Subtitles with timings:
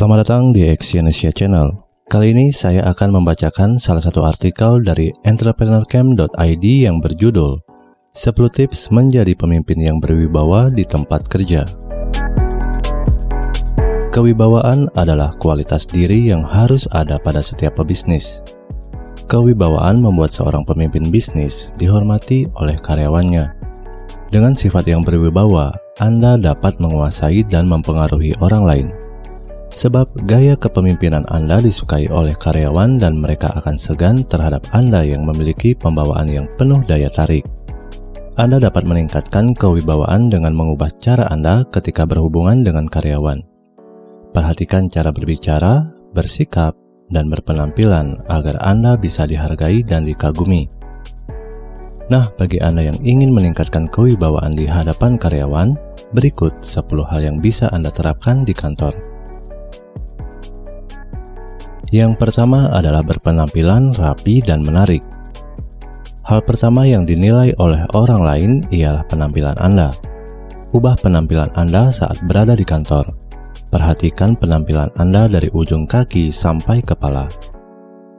[0.00, 1.76] Selamat datang di Exyonesia Channel.
[2.08, 7.60] Kali ini saya akan membacakan salah satu artikel dari entrepreneurcamp.id yang berjudul
[8.08, 11.68] 10 tips menjadi pemimpin yang berwibawa di tempat kerja.
[14.08, 18.40] Kewibawaan adalah kualitas diri yang harus ada pada setiap pebisnis.
[19.28, 23.52] Kewibawaan membuat seorang pemimpin bisnis dihormati oleh karyawannya.
[24.32, 28.88] Dengan sifat yang berwibawa, Anda dapat menguasai dan mempengaruhi orang lain.
[29.70, 35.78] Sebab gaya kepemimpinan Anda disukai oleh karyawan dan mereka akan segan terhadap Anda yang memiliki
[35.78, 37.46] pembawaan yang penuh daya tarik.
[38.34, 43.42] Anda dapat meningkatkan kewibawaan dengan mengubah cara Anda ketika berhubungan dengan karyawan.
[44.30, 46.74] Perhatikan cara berbicara, bersikap,
[47.10, 50.70] dan berpenampilan agar Anda bisa dihargai dan dikagumi.
[52.10, 55.78] Nah, bagi Anda yang ingin meningkatkan kewibawaan di hadapan karyawan,
[56.10, 59.09] berikut 10 hal yang bisa Anda terapkan di kantor.
[61.90, 65.02] Yang pertama adalah berpenampilan rapi dan menarik.
[66.22, 69.90] Hal pertama yang dinilai oleh orang lain ialah penampilan Anda.
[70.70, 73.10] Ubah penampilan Anda saat berada di kantor.
[73.74, 77.26] Perhatikan penampilan Anda dari ujung kaki sampai kepala.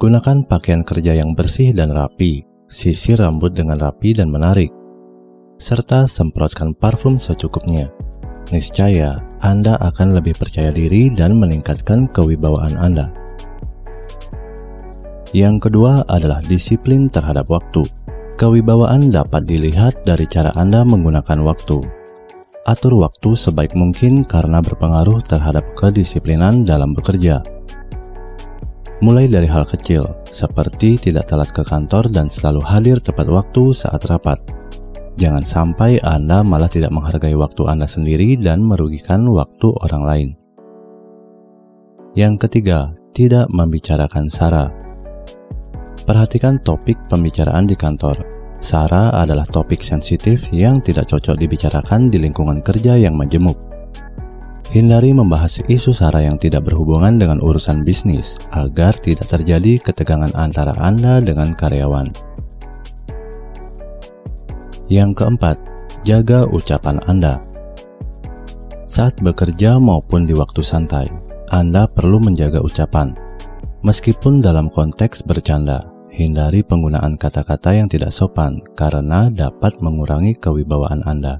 [0.00, 2.40] Gunakan pakaian kerja yang bersih dan rapi,
[2.72, 4.72] sisir rambut dengan rapi dan menarik,
[5.60, 7.92] serta semprotkan parfum secukupnya.
[8.48, 13.27] Niscaya Anda akan lebih percaya diri dan meningkatkan kewibawaan Anda.
[15.36, 17.84] Yang kedua adalah disiplin terhadap waktu.
[18.38, 21.82] Kewibawaan dapat dilihat dari cara Anda menggunakan waktu.
[22.64, 27.40] Atur waktu sebaik mungkin karena berpengaruh terhadap kedisiplinan dalam bekerja.
[28.98, 34.02] Mulai dari hal kecil, seperti tidak telat ke kantor dan selalu hadir tepat waktu saat
[34.10, 34.42] rapat.
[35.18, 40.28] Jangan sampai Anda malah tidak menghargai waktu Anda sendiri dan merugikan waktu orang lain.
[42.14, 44.70] Yang ketiga, tidak membicarakan sara.
[46.08, 48.24] Perhatikan topik pembicaraan di kantor.
[48.64, 53.60] Sara adalah topik sensitif yang tidak cocok dibicarakan di lingkungan kerja yang majemuk.
[54.72, 60.72] Hindari membahas isu sara yang tidak berhubungan dengan urusan bisnis agar tidak terjadi ketegangan antara
[60.80, 62.08] Anda dengan karyawan.
[64.88, 65.60] Yang keempat,
[66.08, 67.44] jaga ucapan Anda.
[68.88, 71.12] Saat bekerja maupun di waktu santai,
[71.52, 73.12] Anda perlu menjaga ucapan,
[73.84, 75.97] meskipun dalam konteks bercanda.
[76.18, 81.38] Hindari penggunaan kata-kata yang tidak sopan karena dapat mengurangi kewibawaan Anda.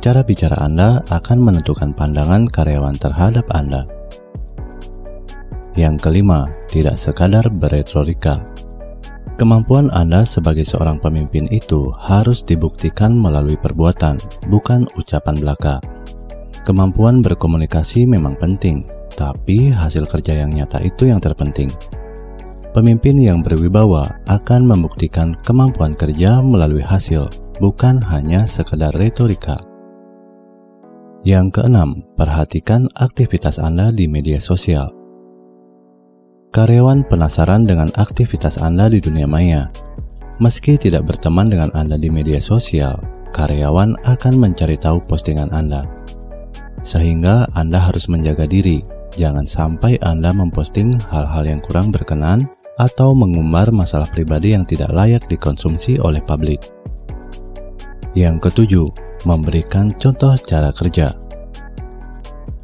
[0.00, 3.84] Cara bicara Anda akan menentukan pandangan karyawan terhadap Anda.
[5.76, 8.48] Yang kelima, tidak sekadar beretorika.
[9.36, 14.16] Kemampuan Anda sebagai seorang pemimpin itu harus dibuktikan melalui perbuatan,
[14.48, 15.84] bukan ucapan belaka.
[16.64, 21.68] Kemampuan berkomunikasi memang penting, tapi hasil kerja yang nyata itu yang terpenting.
[22.76, 27.24] Pemimpin yang berwibawa akan membuktikan kemampuan kerja melalui hasil,
[27.56, 29.56] bukan hanya sekedar retorika.
[31.24, 34.92] Yang keenam, perhatikan aktivitas Anda di media sosial.
[36.52, 39.72] Karyawan penasaran dengan aktivitas Anda di dunia maya.
[40.36, 43.00] Meski tidak berteman dengan Anda di media sosial,
[43.32, 45.80] karyawan akan mencari tahu postingan Anda.
[46.84, 48.84] Sehingga Anda harus menjaga diri,
[49.16, 52.44] jangan sampai Anda memposting hal-hal yang kurang berkenan
[52.76, 56.60] atau mengumbar masalah pribadi yang tidak layak dikonsumsi oleh publik.
[58.16, 58.88] Yang ketujuh,
[59.28, 61.12] memberikan contoh cara kerja.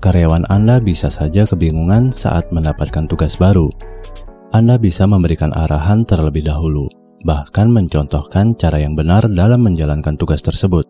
[0.00, 3.68] Karyawan Anda bisa saja kebingungan saat mendapatkan tugas baru.
[4.50, 6.90] Anda bisa memberikan arahan terlebih dahulu,
[7.22, 10.88] bahkan mencontohkan cara yang benar dalam menjalankan tugas tersebut.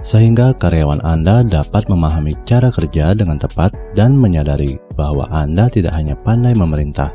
[0.00, 6.16] Sehingga karyawan Anda dapat memahami cara kerja dengan tepat dan menyadari bahwa Anda tidak hanya
[6.16, 7.12] pandai memerintah,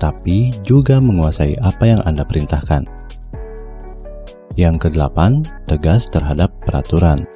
[0.00, 2.88] tapi juga menguasai apa yang Anda perintahkan.
[4.56, 7.28] Yang kedelapan, tegas terhadap peraturan.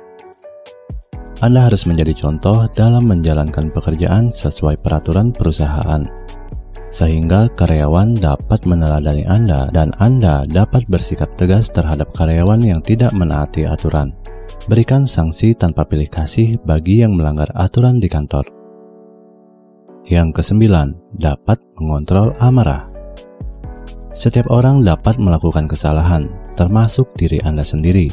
[1.44, 6.08] Anda harus menjadi contoh dalam menjalankan pekerjaan sesuai peraturan perusahaan,
[6.88, 13.69] sehingga karyawan dapat meneladani Anda dan Anda dapat bersikap tegas terhadap karyawan yang tidak menaati
[13.69, 14.17] aturan.
[14.64, 18.63] Berikan sanksi tanpa pilih kasih bagi yang melanggar aturan di kantor.
[20.05, 22.85] Yang kesembilan, dapat mengontrol amarah.
[24.12, 26.29] Setiap orang dapat melakukan kesalahan,
[26.61, 28.12] termasuk diri Anda sendiri.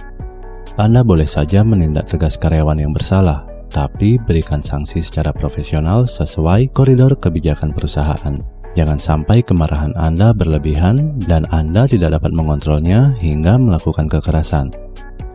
[0.79, 7.19] Anda boleh saja menindak tegas karyawan yang bersalah, tapi berikan sanksi secara profesional sesuai koridor
[7.19, 8.39] kebijakan perusahaan.
[8.71, 14.71] Jangan sampai kemarahan Anda berlebihan dan Anda tidak dapat mengontrolnya hingga melakukan kekerasan.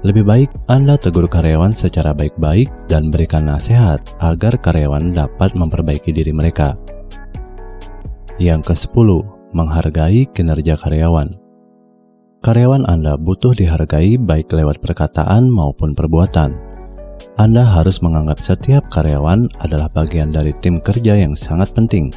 [0.05, 6.37] Lebih baik Anda tegur karyawan secara baik-baik dan berikan nasihat agar karyawan dapat memperbaiki diri
[6.37, 6.77] mereka.
[8.37, 9.09] Yang ke-10,
[9.57, 11.41] menghargai kinerja karyawan.
[12.45, 16.53] Karyawan Anda butuh dihargai baik lewat perkataan maupun perbuatan.
[17.41, 22.13] Anda harus menganggap setiap karyawan adalah bagian dari tim kerja yang sangat penting.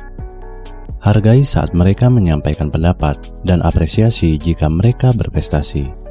[1.00, 3.16] Hargai saat mereka menyampaikan pendapat
[3.48, 6.09] dan apresiasi jika mereka berprestasi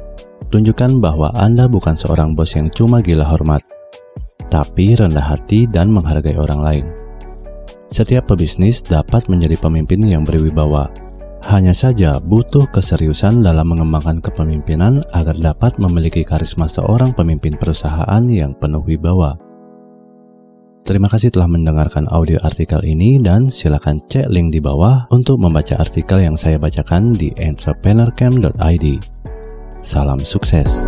[0.49, 3.61] tunjukkan bahwa Anda bukan seorang bos yang cuma gila hormat,
[4.49, 6.85] tapi rendah hati dan menghargai orang lain.
[7.89, 10.93] Setiap pebisnis dapat menjadi pemimpin yang berwibawa.
[11.39, 18.53] Hanya saja butuh keseriusan dalam mengembangkan kepemimpinan agar dapat memiliki karisma seorang pemimpin perusahaan yang
[18.59, 19.39] penuh wibawa.
[20.83, 25.77] Terima kasih telah mendengarkan audio artikel ini dan silakan cek link di bawah untuk membaca
[25.77, 28.85] artikel yang saya bacakan di entrepreneurcamp.id.
[29.81, 30.83] Salam sukses.